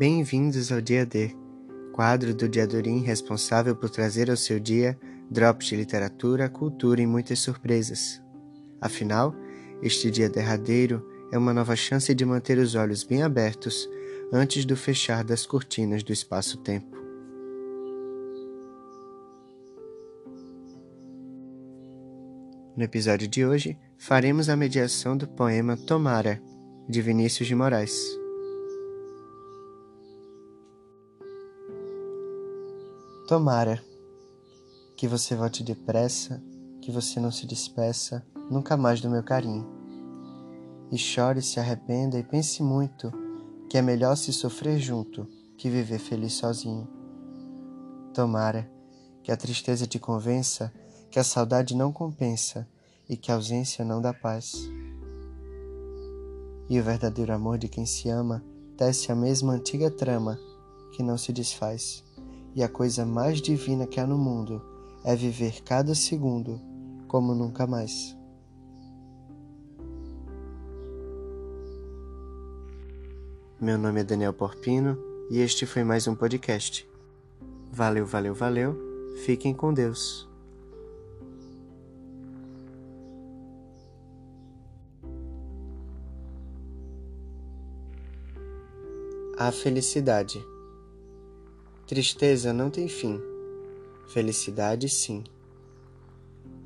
[0.00, 1.36] Bem-vindos ao Dia D,
[1.92, 4.98] quadro do Diadorim responsável por trazer ao seu dia
[5.30, 8.18] drops de literatura, cultura e muitas surpresas.
[8.80, 9.34] Afinal,
[9.82, 13.86] este dia derradeiro é uma nova chance de manter os olhos bem abertos
[14.32, 16.96] antes do fechar das cortinas do espaço-tempo.
[22.74, 26.40] No episódio de hoje, faremos a mediação do poema Tomara,
[26.88, 28.19] de Vinícius de Moraes.
[33.30, 33.80] Tomara
[34.96, 36.42] que você volte depressa,
[36.82, 39.64] que você não se despeça nunca mais do meu carinho.
[40.90, 43.12] E chore, se arrependa e pense muito
[43.68, 46.88] que é melhor se sofrer junto que viver feliz sozinho.
[48.12, 48.68] Tomara
[49.22, 50.72] que a tristeza te convença
[51.08, 52.66] que a saudade não compensa
[53.08, 54.54] e que a ausência não dá paz.
[56.68, 58.44] E o verdadeiro amor de quem se ama
[58.76, 60.36] tece a mesma antiga trama
[60.96, 62.02] que não se desfaz
[62.54, 64.62] e a coisa mais divina que há no mundo
[65.04, 66.60] é viver cada segundo
[67.06, 68.16] como nunca mais.
[73.60, 74.98] Meu nome é Daniel Porpino
[75.30, 76.88] e este foi mais um podcast.
[77.70, 78.74] Valeu, valeu, valeu.
[79.24, 80.28] Fiquem com Deus.
[89.38, 90.42] A felicidade.
[91.90, 93.20] Tristeza não tem fim,
[94.14, 95.24] felicidade sim.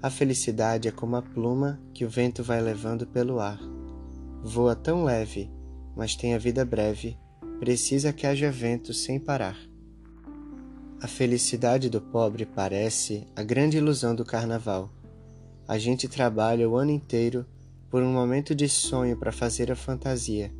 [0.02, 3.58] A felicidade é como a pluma que o vento vai levando pelo ar.
[4.42, 5.50] Voa tão leve,
[5.96, 7.16] mas tem a vida breve,
[7.58, 9.56] precisa que haja vento sem parar.
[11.00, 14.92] A felicidade do pobre parece a grande ilusão do carnaval.
[15.66, 17.46] A gente trabalha o ano inteiro
[17.88, 20.52] por um momento de sonho para fazer a fantasia,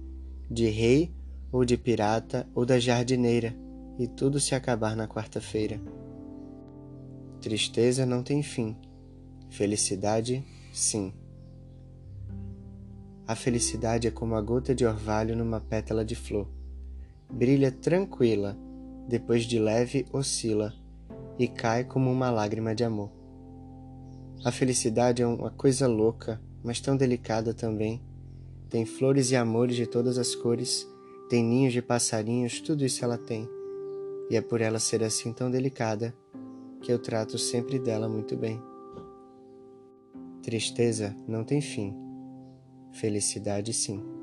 [0.50, 1.12] de rei
[1.52, 3.62] ou de pirata ou da jardineira
[3.98, 5.80] e tudo se acabar na quarta-feira.
[7.40, 8.76] Tristeza não tem fim,
[9.50, 11.12] felicidade, sim.
[13.26, 16.48] A felicidade é como a gota de orvalho numa pétala de flor.
[17.30, 18.56] Brilha tranquila,
[19.08, 20.74] depois de leve oscila
[21.38, 23.10] e cai como uma lágrima de amor.
[24.44, 28.02] A felicidade é uma coisa louca, mas tão delicada também.
[28.68, 30.86] Tem flores e amores de todas as cores,
[31.28, 33.48] tem ninhos de passarinhos, tudo isso ela tem
[34.30, 36.14] e é por ela ser assim tão delicada
[36.80, 38.60] que eu trato sempre dela muito bem.
[40.42, 41.96] Tristeza não tem fim,
[42.92, 44.13] felicidade sim.